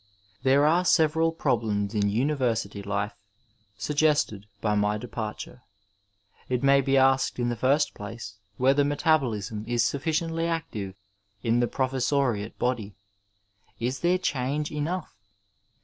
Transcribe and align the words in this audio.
There 0.41 0.65
are 0.65 0.83
several 0.83 1.31
problems 1.31 1.93
in 1.93 2.09
university 2.09 2.81
life 2.81 3.13
suggested 3.77 4.47
by 4.59 4.73
my 4.73 4.97
departure. 4.97 5.61
It 6.49 6.63
may 6.63 6.81
be 6.81 6.97
asked 6.97 7.37
in 7.37 7.49
the 7.49 7.55
first 7.55 7.93
place, 7.93 8.39
whether 8.57 8.83
metabolism 8.83 9.63
is 9.67 9.83
sufficiently 9.83 10.47
active 10.47 10.95
in 11.43 11.59
the 11.59 11.67
professoriate 11.67 12.57
body, 12.57 12.95
is 13.79 13.99
there 13.99 14.17
change 14.17 14.71
enough 14.71 15.15